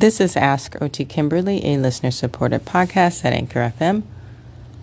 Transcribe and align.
This 0.00 0.18
is 0.18 0.34
Ask 0.34 0.80
OT 0.80 1.04
Kimberly, 1.04 1.62
a 1.62 1.76
listener 1.76 2.10
supported 2.10 2.64
podcast 2.64 3.22
at 3.22 3.34
Anchor 3.34 3.70
FM. 3.78 4.02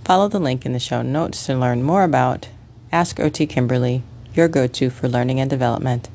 Follow 0.06 0.28
the 0.28 0.38
link 0.38 0.64
in 0.64 0.74
the 0.74 0.80
show 0.80 1.02
notes 1.02 1.44
to 1.48 1.56
learn 1.58 1.82
more 1.82 2.04
about 2.04 2.50
Ask 2.92 3.20
OT 3.20 3.48
Kimberly, 3.48 4.04
your 4.36 4.48
go 4.48 4.68
to 4.68 4.92
for 4.92 5.10
learning 5.10 5.40
and 5.40 5.50
development 5.50 6.08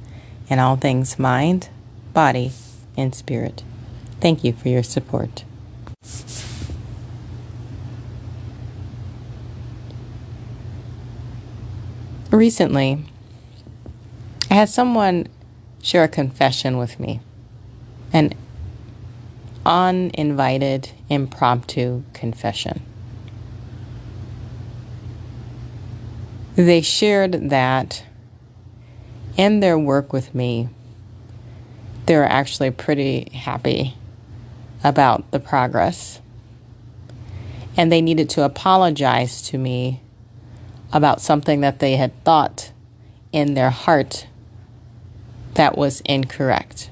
in 0.48 0.60
all 0.60 0.76
things 0.76 1.18
mind, 1.18 1.68
body, 2.12 2.52
and 2.96 3.12
spirit. 3.12 3.64
Thank 4.20 4.44
you 4.44 4.52
for 4.52 4.68
your 4.68 4.84
support. 4.84 5.42
Recently, 12.30 13.04
I 14.48 14.54
had 14.54 14.68
someone 14.68 15.26
share 15.82 16.04
a 16.04 16.08
confession 16.08 16.78
with 16.78 17.00
me, 17.00 17.18
an 18.12 18.32
uninvited, 19.64 20.90
impromptu 21.08 22.02
confession. 22.12 22.82
They 26.54 26.82
shared 26.82 27.50
that 27.50 28.04
in 29.36 29.60
their 29.60 29.78
work 29.78 30.12
with 30.12 30.34
me, 30.34 30.68
they 32.06 32.16
were 32.16 32.24
actually 32.24 32.70
pretty 32.70 33.30
happy 33.32 33.94
about 34.84 35.30
the 35.30 35.40
progress. 35.40 36.20
And 37.76 37.90
they 37.90 38.02
needed 38.02 38.28
to 38.30 38.44
apologize 38.44 39.40
to 39.42 39.56
me 39.58 40.00
about 40.92 41.22
something 41.22 41.62
that 41.62 41.78
they 41.78 41.96
had 41.96 42.12
thought 42.24 42.72
in 43.32 43.54
their 43.54 43.70
heart 43.70 44.26
that 45.54 45.78
was 45.78 46.02
incorrect. 46.02 46.90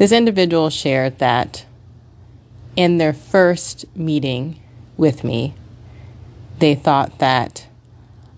This 0.00 0.12
individual 0.12 0.70
shared 0.70 1.18
that 1.18 1.66
in 2.74 2.96
their 2.96 3.12
first 3.12 3.84
meeting 3.94 4.58
with 4.96 5.22
me, 5.22 5.52
they 6.58 6.74
thought 6.74 7.18
that 7.18 7.68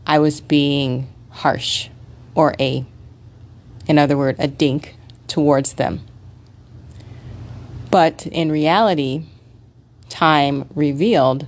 I 0.04 0.18
was 0.18 0.40
being 0.40 1.06
harsh 1.30 1.88
or 2.34 2.56
a, 2.58 2.84
in 3.86 3.96
other 3.96 4.18
words, 4.18 4.40
a 4.40 4.48
dink 4.48 4.96
towards 5.28 5.74
them. 5.74 6.00
But 7.92 8.26
in 8.26 8.50
reality, 8.50 9.26
time 10.08 10.68
revealed 10.74 11.46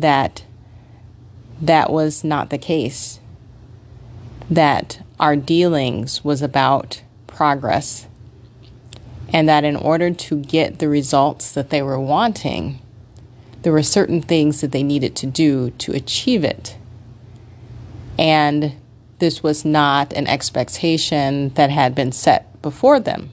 that 0.00 0.42
that 1.62 1.92
was 1.92 2.24
not 2.24 2.50
the 2.50 2.58
case. 2.58 3.20
That 4.50 5.06
our 5.20 5.36
dealings 5.36 6.24
was 6.24 6.42
about 6.42 7.02
progress. 7.28 8.08
And 9.32 9.48
that 9.48 9.64
in 9.64 9.76
order 9.76 10.12
to 10.12 10.36
get 10.36 10.78
the 10.78 10.88
results 10.88 11.52
that 11.52 11.70
they 11.70 11.82
were 11.82 11.98
wanting, 11.98 12.80
there 13.62 13.72
were 13.72 13.82
certain 13.82 14.20
things 14.20 14.60
that 14.60 14.72
they 14.72 14.82
needed 14.82 15.16
to 15.16 15.26
do 15.26 15.70
to 15.70 15.92
achieve 15.92 16.44
it. 16.44 16.76
And 18.18 18.74
this 19.18 19.42
was 19.42 19.64
not 19.64 20.12
an 20.12 20.26
expectation 20.26 21.48
that 21.54 21.70
had 21.70 21.94
been 21.94 22.12
set 22.12 22.60
before 22.62 23.00
them. 23.00 23.30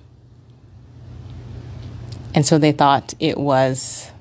And 2.33 2.45
so 2.45 2.57
they 2.57 2.71
thought 2.71 3.13
it 3.19 3.37
was 3.37 4.11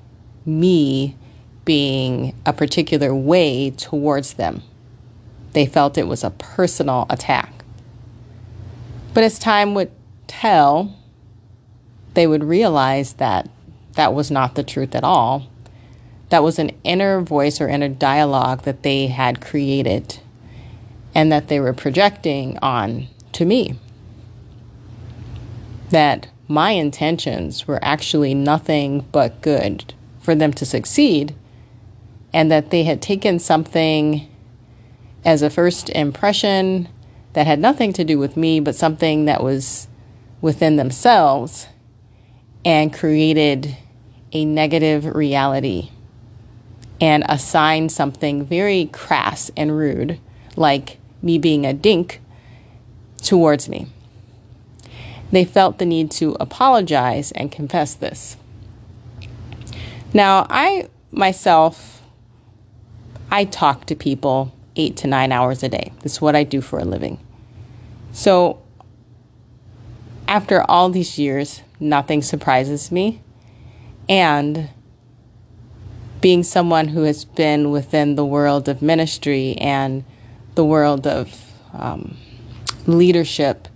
me 0.45 1.15
being 1.63 2.35
a 2.45 2.53
particular 2.53 3.15
way 3.15 3.71
towards 3.71 4.33
them. 4.33 4.63
They 5.53 5.65
felt 5.65 5.97
it 5.97 6.07
was 6.07 6.23
a 6.23 6.31
personal 6.31 7.05
attack. 7.09 7.63
But 9.13 9.23
as 9.23 9.39
time 9.39 9.73
would 9.73 9.91
tell, 10.27 10.95
they 12.13 12.27
would 12.27 12.43
realize 12.43 13.13
that 13.13 13.49
that 13.93 14.13
was 14.13 14.31
not 14.31 14.55
the 14.55 14.63
truth 14.63 14.95
at 14.95 15.03
all. 15.03 15.47
That 16.29 16.43
was 16.43 16.59
an 16.59 16.71
inner 16.83 17.21
voice 17.21 17.59
or 17.59 17.67
inner 17.67 17.89
dialogue 17.89 18.63
that 18.63 18.83
they 18.83 19.07
had 19.07 19.41
created 19.41 20.19
and 21.13 21.31
that 21.31 21.47
they 21.49 21.59
were 21.59 21.73
projecting 21.73 22.57
on 22.61 23.07
to 23.33 23.45
me. 23.45 23.77
That 25.89 26.29
my 26.47 26.71
intentions 26.71 27.67
were 27.67 27.79
actually 27.81 28.33
nothing 28.33 29.05
but 29.11 29.41
good 29.41 29.93
for 30.19 30.35
them 30.35 30.53
to 30.53 30.65
succeed 30.65 31.35
and 32.33 32.49
that 32.49 32.69
they 32.69 32.83
had 32.83 33.01
taken 33.01 33.39
something 33.39 34.27
as 35.25 35.41
a 35.41 35.49
first 35.49 35.89
impression 35.89 36.87
that 37.33 37.45
had 37.45 37.59
nothing 37.59 37.93
to 37.93 38.03
do 38.03 38.17
with 38.17 38.35
me, 38.35 38.59
but 38.59 38.75
something 38.75 39.25
that 39.25 39.43
was 39.43 39.87
within 40.41 40.77
themselves 40.77 41.67
and 42.63 42.93
created 42.93 43.75
a 44.31 44.45
negative 44.45 45.05
reality 45.05 45.89
and 46.99 47.23
assigned 47.27 47.91
something 47.91 48.45
very 48.45 48.85
crass 48.85 49.49
and 49.57 49.75
rude, 49.75 50.19
like 50.55 50.99
me 51.21 51.37
being 51.37 51.65
a 51.65 51.73
dink, 51.73 52.21
towards 53.17 53.67
me. 53.67 53.87
They 55.31 55.45
felt 55.45 55.77
the 55.77 55.85
need 55.85 56.11
to 56.11 56.35
apologize 56.39 57.31
and 57.31 57.51
confess 57.51 57.93
this. 57.93 58.37
Now, 60.13 60.45
I 60.49 60.89
myself 61.11 62.01
I 63.33 63.45
talk 63.45 63.85
to 63.85 63.95
people 63.95 64.53
eight 64.75 64.97
to 64.97 65.07
nine 65.07 65.31
hours 65.31 65.63
a 65.63 65.69
day. 65.69 65.93
This 66.01 66.13
is 66.13 66.21
what 66.21 66.35
I 66.35 66.43
do 66.43 66.59
for 66.59 66.79
a 66.79 66.85
living. 66.85 67.17
So, 68.11 68.61
after 70.27 70.69
all 70.69 70.89
these 70.89 71.17
years, 71.17 71.61
nothing 71.81 72.21
surprises 72.21 72.91
me. 72.91 73.21
And 74.07 74.69
being 76.21 76.43
someone 76.43 76.89
who 76.89 77.03
has 77.03 77.25
been 77.25 77.71
within 77.71 78.15
the 78.15 78.25
world 78.25 78.69
of 78.69 78.81
ministry 78.81 79.57
and 79.57 80.05
the 80.55 80.63
world 80.63 81.07
of 81.07 81.51
um, 81.73 82.15
leadership 82.85 83.67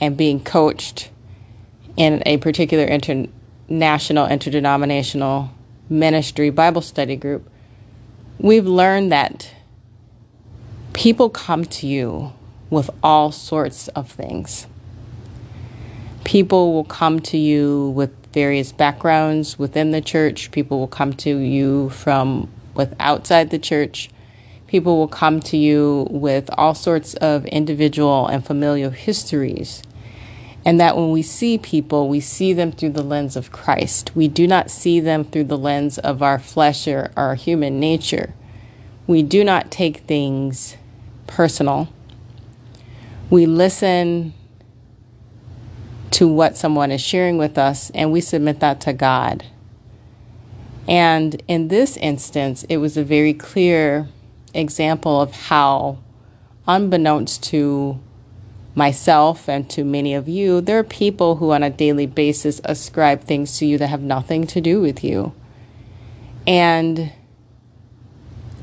and 0.00 0.16
being 0.16 0.42
coached 0.42 1.10
in 1.96 2.22
a 2.24 2.38
particular 2.38 2.84
international, 2.84 4.26
interdenominational 4.26 5.50
ministry 5.90 6.48
Bible 6.48 6.80
study 6.80 7.16
group, 7.16 7.48
we've 8.38 8.66
learned 8.66 9.12
that 9.12 9.54
people 10.94 11.28
come 11.28 11.64
to 11.64 11.86
you 11.86 12.32
with 12.70 12.88
all 13.02 13.30
sorts 13.30 13.88
of 13.88 14.10
things. 14.10 14.66
People 16.24 16.72
will 16.72 16.84
come 16.84 17.20
to 17.20 17.36
you 17.36 17.90
with 17.90 18.10
various 18.32 18.72
backgrounds 18.72 19.58
within 19.58 19.90
the 19.90 20.00
church. 20.00 20.50
People 20.50 20.78
will 20.78 20.88
come 20.88 21.12
to 21.14 21.36
you 21.38 21.90
from 21.90 22.48
with 22.74 22.94
outside 22.98 23.50
the 23.50 23.58
church. 23.58 24.08
People 24.66 24.96
will 24.96 25.08
come 25.08 25.40
to 25.40 25.56
you 25.56 26.06
with 26.10 26.48
all 26.56 26.74
sorts 26.74 27.14
of 27.14 27.44
individual 27.46 28.26
and 28.26 28.46
familial 28.46 28.90
histories. 28.90 29.82
And 30.64 30.80
that 30.80 30.96
when 30.96 31.10
we 31.10 31.22
see 31.22 31.58
people, 31.58 32.08
we 32.08 32.20
see 32.20 32.52
them 32.52 32.72
through 32.72 32.90
the 32.90 33.02
lens 33.02 33.36
of 33.36 33.50
Christ. 33.50 34.12
We 34.14 34.28
do 34.28 34.46
not 34.46 34.70
see 34.70 35.00
them 35.00 35.24
through 35.24 35.44
the 35.44 35.58
lens 35.58 35.98
of 35.98 36.22
our 36.22 36.38
flesh 36.38 36.86
or 36.86 37.10
our 37.16 37.34
human 37.34 37.80
nature. 37.80 38.32
We 39.06 39.22
do 39.22 39.42
not 39.42 39.70
take 39.70 39.98
things 39.98 40.76
personal. 41.26 41.88
We 43.28 43.46
listen 43.46 44.34
to 46.12 46.28
what 46.28 46.56
someone 46.56 46.90
is 46.90 47.00
sharing 47.00 47.38
with 47.38 47.58
us 47.58 47.90
and 47.90 48.12
we 48.12 48.20
submit 48.20 48.60
that 48.60 48.80
to 48.82 48.92
God. 48.92 49.44
And 50.88 51.42
in 51.48 51.68
this 51.68 51.96
instance, 51.96 52.64
it 52.64 52.78
was 52.78 52.96
a 52.96 53.04
very 53.04 53.34
clear 53.34 54.08
example 54.54 55.20
of 55.20 55.32
how, 55.32 55.98
unbeknownst 56.66 57.42
to 57.44 58.00
myself 58.74 59.48
and 59.48 59.68
to 59.70 59.84
many 59.84 60.14
of 60.14 60.28
you, 60.28 60.60
there 60.60 60.78
are 60.78 60.84
people 60.84 61.36
who 61.36 61.52
on 61.52 61.62
a 61.62 61.70
daily 61.70 62.06
basis 62.06 62.60
ascribe 62.64 63.22
things 63.22 63.58
to 63.58 63.66
you 63.66 63.78
that 63.78 63.88
have 63.88 64.02
nothing 64.02 64.46
to 64.46 64.60
do 64.60 64.80
with 64.80 65.04
you. 65.04 65.32
And 66.46 67.12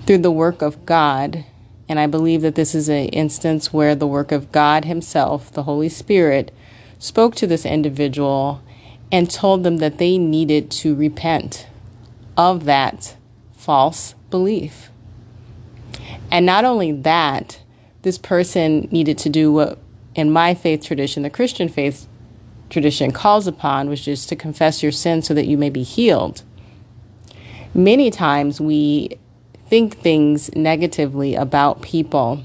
through 0.06 0.18
the 0.20 0.32
work 0.32 0.62
of 0.62 0.86
God, 0.86 1.46
and 1.88 2.00
I 2.00 2.08
believe 2.08 2.42
that 2.42 2.56
this 2.56 2.76
is 2.76 2.90
an 2.90 3.06
instance 3.06 3.72
where 3.72 3.96
the 3.96 4.08
work 4.08 4.32
of 4.32 4.52
God 4.52 4.86
Himself, 4.86 5.52
the 5.52 5.64
Holy 5.64 5.90
Spirit, 5.90 6.54
spoke 7.00 7.34
to 7.36 7.48
this 7.48 7.66
individual 7.66 8.62
and 9.12 9.32
told 9.32 9.64
them 9.64 9.78
that 9.78 9.98
they 9.98 10.18
needed 10.18 10.70
to 10.70 10.94
repent 10.94 11.68
of 12.38 12.66
that 12.66 13.16
false 13.54 14.14
belief. 14.30 14.90
And 16.32 16.46
not 16.46 16.66
only 16.66 16.92
that, 16.92 17.62
this 18.04 18.18
person 18.18 18.88
needed 18.92 19.18
to 19.20 19.30
do 19.30 19.52
what 19.52 19.80
in 20.16 20.32
my 20.32 20.54
faith 20.54 20.84
tradition, 20.84 21.24
the 21.24 21.30
Christian 21.30 21.70
faith 21.70 22.08
tradition 22.70 23.12
calls 23.12 23.48
upon, 23.48 23.90
which 23.90 24.08
is 24.08 24.26
to 24.28 24.36
confess 24.36 24.84
your 24.84 24.92
sin 24.92 25.22
so 25.22 25.34
that 25.34 25.48
you 25.48 25.58
may 25.58 25.70
be 25.70 25.84
healed. 25.84 26.44
Many 27.74 28.12
times 28.12 28.60
we 28.60 29.18
think 29.68 29.98
things 29.98 30.54
negatively 30.56 31.36
about 31.36 31.82
people, 31.82 32.44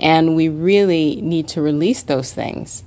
and 0.00 0.36
we 0.36 0.48
really 0.48 1.20
need 1.20 1.48
to 1.48 1.60
release 1.60 2.02
those 2.02 2.32
things. 2.32 2.84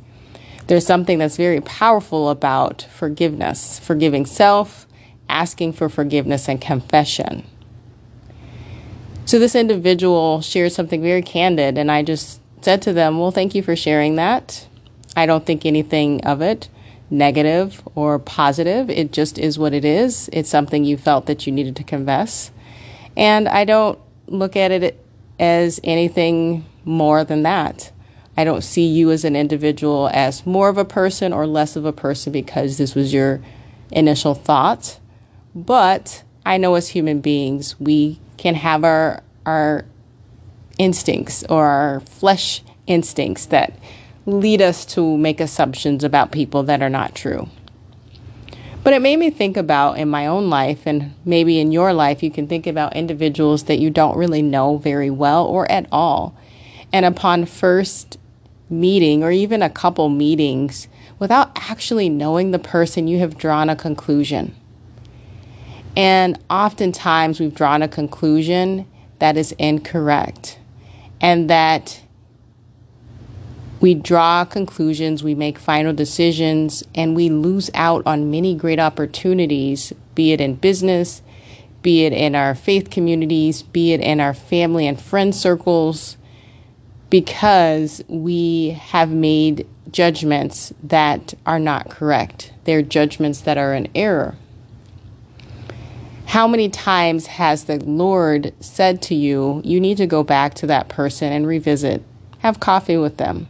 There's 0.68 0.86
something 0.86 1.20
that's 1.20 1.38
very 1.38 1.62
powerful 1.62 2.30
about 2.30 2.88
forgiveness, 2.92 3.80
forgiving 3.80 4.26
self, 4.26 4.88
asking 5.30 5.74
for 5.74 5.90
forgiveness, 5.90 6.48
and 6.48 6.60
confession. 6.60 7.46
So 9.26 9.40
this 9.40 9.56
individual 9.56 10.42
shared 10.42 10.72
something 10.72 11.02
very 11.02 11.22
candid, 11.22 11.78
and 11.78 11.92
I 11.92 12.04
just 12.04 12.40
said 12.62 12.82
to 12.84 12.94
them, 12.94 13.20
Well, 13.20 13.32
thank 13.32 13.56
you 13.56 13.64
for 13.64 13.76
sharing 13.76 14.16
that. 14.16 14.68
I 15.16 15.26
don't 15.26 15.46
think 15.46 15.66
anything 15.66 16.24
of 16.26 16.42
it 16.42 16.70
negative 17.10 17.88
or 17.96 18.20
positive. 18.20 18.90
It 18.90 19.12
just 19.12 19.38
is 19.38 19.60
what 19.60 19.74
it 19.74 19.86
is. 19.86 20.30
It's 20.34 20.50
something 20.50 20.84
you 20.84 20.98
felt 20.98 21.26
that 21.28 21.46
you 21.46 21.54
needed 21.54 21.76
to 21.78 21.84
confess. 21.84 22.52
And 23.16 23.48
I 23.48 23.66
don't 23.66 24.00
look 24.28 24.56
at 24.56 24.72
it 24.72 25.00
as 25.40 25.80
anything 25.84 26.66
more 26.84 27.24
than 27.24 27.44
that. 27.44 27.92
I 28.38 28.44
don't 28.44 28.64
see 28.64 28.86
you 28.86 29.12
as 29.12 29.24
an 29.24 29.36
individual 29.36 30.10
as 30.14 30.46
more 30.46 30.68
of 30.70 30.78
a 30.78 30.86
person 30.86 31.32
or 31.32 31.48
less 31.48 31.76
of 31.76 31.86
a 31.86 31.94
person 31.94 32.34
because 32.34 32.78
this 32.78 32.94
was 32.94 33.14
your 33.14 33.42
initial 33.92 34.34
thought. 34.34 35.00
But 35.54 36.24
I 36.46 36.58
know 36.58 36.76
as 36.76 36.90
human 36.90 37.22
beings, 37.22 37.80
we 37.80 38.20
can 38.38 38.56
have 38.56 38.84
our, 38.84 39.24
our 39.46 39.86
instincts 40.78 41.44
or 41.50 41.66
our 41.66 42.00
flesh 42.02 42.62
instincts 42.88 43.46
that 43.48 43.80
lead 44.26 44.62
us 44.62 44.86
to 44.86 45.18
make 45.18 45.40
assumptions 45.40 46.04
about 46.04 46.32
people 46.32 46.64
that 46.64 46.82
are 46.82 46.90
not 46.90 47.16
true. 47.16 47.48
But 48.84 48.94
it 48.94 49.02
made 49.02 49.18
me 49.18 49.32
think 49.32 49.58
about 49.58 49.98
in 49.98 50.10
my 50.10 50.28
own 50.28 50.50
life, 50.52 50.86
and 50.86 51.16
maybe 51.26 51.60
in 51.60 51.72
your 51.72 51.92
life, 51.92 52.22
you 52.22 52.30
can 52.30 52.48
think 52.48 52.68
about 52.68 52.96
individuals 52.96 53.64
that 53.64 53.80
you 53.80 53.90
don't 53.90 54.16
really 54.16 54.44
know 54.44 54.78
very 54.78 55.10
well 55.10 55.46
or 55.46 55.70
at 55.72 55.88
all. 55.92 56.38
And 56.94 57.04
upon 57.04 57.46
first 57.46 58.20
meeting, 58.70 59.24
or 59.24 59.32
even 59.32 59.62
a 59.62 59.70
couple 59.70 60.10
meetings, 60.10 60.88
without 61.20 61.52
actually 61.56 62.10
knowing 62.10 62.52
the 62.52 62.60
person, 62.60 63.08
you 63.08 63.20
have 63.20 63.38
drawn 63.38 63.70
a 63.70 63.76
conclusion. 63.76 64.56
And 65.96 66.38
oftentimes, 66.50 67.40
we've 67.40 67.56
drawn 67.56 67.82
a 67.82 67.88
conclusion 67.88 68.86
that 69.20 69.38
is 69.38 69.54
incorrect 69.54 70.60
and 71.22 71.50
that 71.50 72.02
we 73.80 73.94
draw 73.94 74.46
conclusions, 74.46 75.24
we 75.24 75.36
make 75.36 75.60
final 75.60 75.94
decisions, 75.94 76.84
and 76.96 77.16
we 77.16 77.30
lose 77.30 77.70
out 77.74 78.04
on 78.06 78.32
many 78.32 78.56
great 78.56 78.80
opportunities, 78.80 79.94
be 80.16 80.32
it 80.32 80.42
in 80.42 80.56
business, 80.56 81.22
be 81.82 82.06
it 82.06 82.14
in 82.14 82.36
our 82.36 82.56
faith 82.56 82.90
communities, 82.90 83.62
be 83.62 83.94
it 83.94 84.02
in 84.02 84.20
our 84.20 84.34
family 84.34 84.88
and 84.88 85.00
friend 85.00 85.36
circles, 85.36 86.18
because 87.16 88.04
we 88.10 88.72
have 88.72 89.10
made 89.10 89.66
judgments 89.90 90.74
that 90.84 91.34
are 91.46 91.60
not 91.60 91.90
correct. 91.90 92.52
They're 92.66 92.82
judgments 92.82 93.40
that 93.40 93.58
are 93.58 93.74
in 93.74 93.88
error. 93.96 94.36
How 96.26 96.46
many 96.46 96.68
times 96.68 97.28
has 97.28 97.64
the 97.64 97.78
Lord 97.78 98.54
said 98.60 99.02
to 99.04 99.16
you, 99.16 99.62
you 99.64 99.80
need 99.80 99.96
to 99.96 100.06
go 100.06 100.24
back 100.24 100.56
to 100.56 100.68
that 100.68 100.90
person 100.90 101.32
and 101.32 101.48
revisit, 101.48 102.04
have 102.40 102.60
coffee 102.60 102.98
with 102.98 103.16
them? 103.16 103.48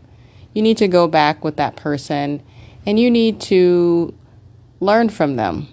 You 0.54 0.62
need 0.62 0.78
to 0.78 0.88
go 0.88 1.08
back 1.08 1.44
with 1.44 1.56
that 1.56 1.76
person 1.76 2.44
and 2.86 3.00
you 3.00 3.10
need 3.10 3.42
to 3.50 4.14
learn 4.80 5.10
from 5.10 5.38
them, 5.38 5.70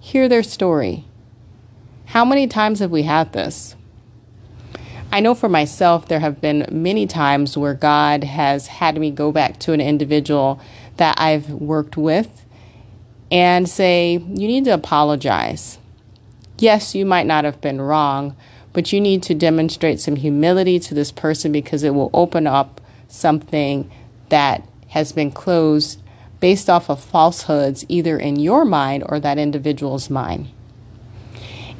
hear 0.00 0.28
their 0.28 0.42
story. 0.42 1.04
How 2.06 2.24
many 2.24 2.48
times 2.48 2.80
have 2.80 2.90
we 2.90 3.04
had 3.04 3.32
this? 3.32 3.76
I 5.12 5.20
know 5.20 5.34
for 5.34 5.48
myself, 5.48 6.08
there 6.08 6.20
have 6.20 6.40
been 6.40 6.66
many 6.70 7.06
times 7.06 7.56
where 7.56 7.74
God 7.74 8.24
has 8.24 8.66
had 8.66 8.98
me 8.98 9.10
go 9.10 9.32
back 9.32 9.58
to 9.60 9.72
an 9.72 9.80
individual 9.80 10.60
that 10.96 11.20
I've 11.20 11.50
worked 11.50 11.96
with 11.96 12.44
and 13.30 13.68
say, 13.68 14.14
You 14.14 14.48
need 14.48 14.64
to 14.64 14.74
apologize. 14.74 15.78
Yes, 16.58 16.94
you 16.94 17.04
might 17.04 17.26
not 17.26 17.44
have 17.44 17.60
been 17.60 17.80
wrong, 17.80 18.36
but 18.72 18.92
you 18.92 19.00
need 19.00 19.22
to 19.24 19.34
demonstrate 19.34 20.00
some 20.00 20.16
humility 20.16 20.78
to 20.80 20.94
this 20.94 21.12
person 21.12 21.52
because 21.52 21.82
it 21.82 21.94
will 21.94 22.10
open 22.12 22.46
up 22.46 22.80
something 23.08 23.90
that 24.30 24.66
has 24.88 25.12
been 25.12 25.30
closed 25.30 26.00
based 26.40 26.68
off 26.68 26.88
of 26.90 27.02
falsehoods, 27.02 27.84
either 27.88 28.18
in 28.18 28.36
your 28.36 28.64
mind 28.64 29.04
or 29.08 29.20
that 29.20 29.38
individual's 29.38 30.10
mind. 30.10 30.48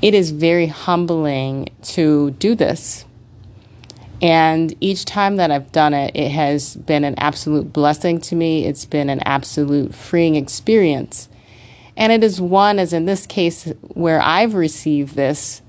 It 0.03 0.15
is 0.15 0.31
very 0.31 0.67
humbling 0.67 1.71
to 1.83 2.33
do 2.33 2.55
this. 2.55 3.06
And 4.23 4.75
each 4.81 5.05
time 5.05 5.37
that 5.37 5.51
I've 5.51 5.73
done 5.73 5.93
it, 5.93 6.13
it 6.15 6.31
has 6.31 6.75
been 6.75 7.05
an 7.05 7.15
absolute 7.19 7.73
blessing 7.73 8.21
to 8.23 8.35
me. 8.35 8.65
It's 8.65 8.87
been 8.87 9.11
an 9.11 9.21
absolute 9.25 9.95
freeing 9.95 10.37
experience. 10.37 11.29
And 11.97 12.13
it 12.13 12.25
is 12.25 12.41
one, 12.41 12.79
as 12.79 12.93
in 12.93 13.05
this 13.05 13.27
case, 13.27 13.65
where 13.83 14.21
I've 14.21 14.55
received 14.55 15.17
this 15.17 15.63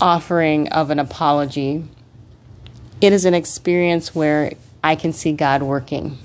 offering 0.00 0.68
of 0.68 0.90
an 0.90 0.98
apology. 0.98 1.84
It 3.00 3.12
is 3.12 3.24
an 3.24 3.34
experience 3.34 4.14
where 4.14 4.52
I 4.82 4.96
can 4.96 5.12
see 5.12 5.32
God 5.32 5.62
working. 5.62 6.18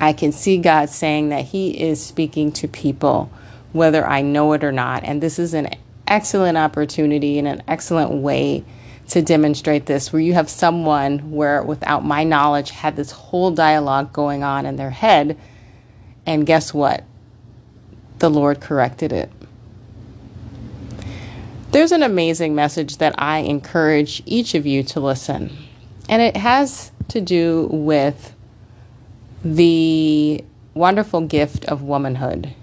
I 0.00 0.12
can 0.12 0.32
see 0.32 0.58
God 0.58 0.88
saying 0.88 1.28
that 1.28 1.44
He 1.46 1.80
is 1.80 2.04
speaking 2.04 2.52
to 2.52 2.68
people, 2.68 3.30
whether 3.72 4.06
I 4.06 4.22
know 4.22 4.52
it 4.54 4.64
or 4.64 4.72
not. 4.72 5.04
And 5.04 5.22
this 5.22 5.38
is 5.38 5.54
an 5.54 5.70
excellent 6.06 6.58
opportunity 6.58 7.38
and 7.38 7.48
an 7.48 7.62
excellent 7.68 8.10
way 8.10 8.64
to 9.08 9.22
demonstrate 9.22 9.86
this, 9.86 10.12
where 10.12 10.22
you 10.22 10.32
have 10.34 10.48
someone 10.48 11.30
where, 11.30 11.62
without 11.62 12.04
my 12.04 12.24
knowledge, 12.24 12.70
had 12.70 12.96
this 12.96 13.10
whole 13.10 13.50
dialogue 13.50 14.12
going 14.12 14.42
on 14.42 14.66
in 14.66 14.76
their 14.76 14.90
head. 14.90 15.38
And 16.26 16.46
guess 16.46 16.72
what? 16.72 17.04
The 18.18 18.30
Lord 18.30 18.60
corrected 18.60 19.12
it. 19.12 19.30
There's 21.70 21.92
an 21.92 22.02
amazing 22.02 22.54
message 22.54 22.98
that 22.98 23.14
I 23.18 23.38
encourage 23.38 24.22
each 24.26 24.54
of 24.54 24.64
you 24.64 24.82
to 24.84 25.00
listen. 25.00 25.50
And 26.08 26.22
it 26.22 26.36
has 26.36 26.92
to 27.08 27.20
do 27.20 27.68
with 27.70 28.34
the 29.44 30.44
wonderful 30.72 31.22
gift 31.22 31.64
of 31.66 31.82
womanhood 31.82 32.54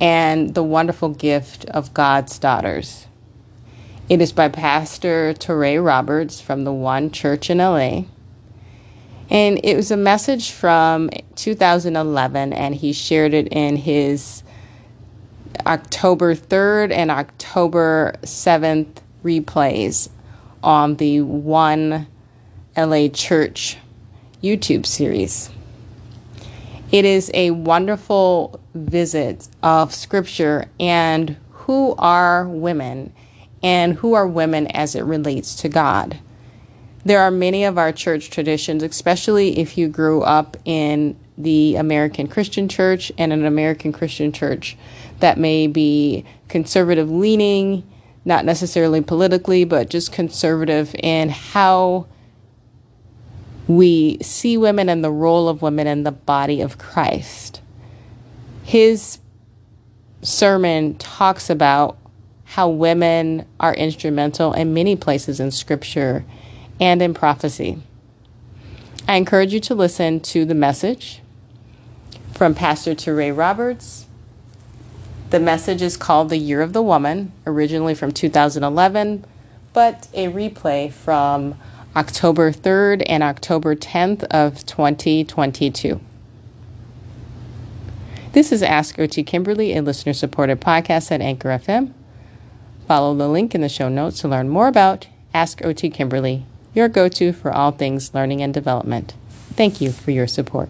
and 0.00 0.54
the 0.54 0.62
wonderful 0.64 1.10
gift 1.10 1.64
of 1.66 1.94
God's 1.94 2.38
daughters. 2.38 3.06
It 4.12 4.20
is 4.20 4.30
by 4.30 4.50
Pastor 4.50 5.32
Touré 5.32 5.82
Roberts 5.82 6.38
from 6.38 6.64
the 6.64 6.72
One 6.72 7.10
Church 7.10 7.48
in 7.48 7.56
LA. 7.56 8.02
And 9.30 9.58
it 9.64 9.74
was 9.74 9.90
a 9.90 9.96
message 9.96 10.50
from 10.50 11.08
2011, 11.36 12.52
and 12.52 12.74
he 12.74 12.92
shared 12.92 13.32
it 13.32 13.48
in 13.48 13.76
his 13.76 14.42
October 15.64 16.34
3rd 16.34 16.92
and 16.92 17.10
October 17.10 18.12
7th 18.20 18.98
replays 19.24 20.10
on 20.62 20.96
the 20.96 21.22
One 21.22 22.06
LA 22.76 23.08
Church 23.08 23.78
YouTube 24.42 24.84
series. 24.84 25.48
It 26.90 27.06
is 27.06 27.30
a 27.32 27.52
wonderful 27.52 28.60
visit 28.74 29.48
of 29.62 29.94
scripture 29.94 30.66
and 30.78 31.38
who 31.50 31.94
are 31.96 32.46
women 32.46 33.14
and 33.62 33.94
who 33.94 34.14
are 34.14 34.26
women 34.26 34.66
as 34.68 34.94
it 34.94 35.02
relates 35.02 35.54
to 35.56 35.68
God. 35.68 36.18
There 37.04 37.20
are 37.20 37.30
many 37.30 37.64
of 37.64 37.78
our 37.78 37.92
church 37.92 38.30
traditions, 38.30 38.82
especially 38.82 39.58
if 39.58 39.76
you 39.76 39.88
grew 39.88 40.22
up 40.22 40.56
in 40.64 41.16
the 41.36 41.76
American 41.76 42.28
Christian 42.28 42.68
church 42.68 43.10
and 43.18 43.32
an 43.32 43.44
American 43.44 43.92
Christian 43.92 44.32
church 44.32 44.76
that 45.20 45.38
may 45.38 45.66
be 45.66 46.24
conservative 46.48 47.10
leaning, 47.10 47.88
not 48.24 48.44
necessarily 48.44 49.00
politically, 49.00 49.64
but 49.64 49.88
just 49.90 50.12
conservative 50.12 50.94
in 50.98 51.28
how 51.30 52.06
we 53.66 54.18
see 54.20 54.56
women 54.56 54.88
and 54.88 55.02
the 55.02 55.10
role 55.10 55.48
of 55.48 55.62
women 55.62 55.86
in 55.86 56.02
the 56.02 56.12
body 56.12 56.60
of 56.60 56.78
Christ. 56.78 57.60
His 58.62 59.18
sermon 60.20 60.96
talks 60.98 61.50
about 61.50 61.96
how 62.52 62.68
women 62.68 63.46
are 63.58 63.74
instrumental 63.74 64.52
in 64.52 64.74
many 64.74 64.94
places 64.94 65.40
in 65.40 65.50
Scripture 65.50 66.22
and 66.78 67.00
in 67.00 67.14
prophecy. 67.14 67.78
I 69.08 69.16
encourage 69.16 69.54
you 69.54 69.60
to 69.60 69.74
listen 69.74 70.20
to 70.20 70.44
the 70.44 70.54
message 70.54 71.22
from 72.34 72.54
Pastor 72.54 72.94
Touré 72.94 73.34
Roberts. 73.34 74.04
The 75.30 75.40
message 75.40 75.80
is 75.80 75.96
called 75.96 76.28
The 76.28 76.36
Year 76.36 76.60
of 76.60 76.74
the 76.74 76.82
Woman, 76.82 77.32
originally 77.46 77.94
from 77.94 78.12
2011, 78.12 79.24
but 79.72 80.08
a 80.12 80.26
replay 80.26 80.92
from 80.92 81.54
October 81.96 82.52
3rd 82.52 83.02
and 83.06 83.22
October 83.22 83.74
10th 83.74 84.24
of 84.24 84.66
2022. 84.66 86.02
This 88.32 88.52
is 88.52 88.62
Ask 88.62 88.98
OT 88.98 89.22
Kimberly, 89.22 89.74
a 89.74 89.80
listener 89.80 90.12
supported 90.12 90.60
podcast 90.60 91.10
at 91.10 91.22
Anchor 91.22 91.48
FM. 91.48 91.94
Follow 92.92 93.14
the 93.14 93.26
link 93.26 93.54
in 93.54 93.62
the 93.62 93.70
show 93.70 93.88
notes 93.88 94.20
to 94.20 94.28
learn 94.28 94.50
more 94.50 94.68
about 94.68 95.06
Ask 95.32 95.64
OT 95.64 95.88
Kimberly, 95.88 96.44
your 96.74 96.88
go 96.90 97.08
to 97.08 97.32
for 97.32 97.50
all 97.50 97.70
things 97.70 98.12
learning 98.12 98.42
and 98.42 98.52
development. 98.52 99.14
Thank 99.54 99.80
you 99.80 99.92
for 99.92 100.10
your 100.10 100.26
support. 100.26 100.68